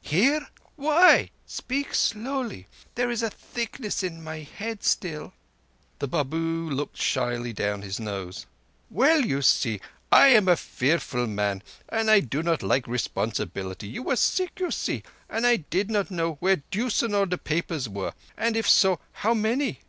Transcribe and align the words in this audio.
"Here! 0.00 0.48
Why? 0.76 1.28
Speak 1.44 1.92
slowly. 1.94 2.66
There 2.94 3.10
is 3.10 3.22
a 3.22 3.28
thickness 3.28 4.02
in 4.02 4.24
my 4.24 4.38
head 4.38 4.82
still." 4.84 5.34
The 5.98 6.08
Babu 6.08 6.70
looked 6.70 6.96
shyly 6.96 7.52
down 7.52 7.82
his 7.82 8.00
nose. 8.00 8.46
"Well, 8.88 9.20
you 9.26 9.42
see, 9.42 9.82
I 10.10 10.28
am 10.28 10.46
fearful 10.56 11.26
man, 11.26 11.62
and 11.90 12.10
I 12.10 12.20
do 12.20 12.42
not 12.42 12.62
like 12.62 12.86
responsibility. 12.86 13.86
You 13.86 14.02
were 14.04 14.16
sick, 14.16 14.58
you 14.60 14.70
see, 14.70 15.02
and 15.28 15.46
I 15.46 15.56
did 15.56 15.90
not 15.90 16.10
know 16.10 16.36
where 16.40 16.62
deuce 16.70 17.02
an' 17.02 17.12
all 17.12 17.26
the 17.26 17.36
papers 17.36 17.86
were, 17.86 18.14
and 18.34 18.56
if 18.56 18.66
so, 18.66 18.98
how 19.20 19.34
many. 19.34 19.80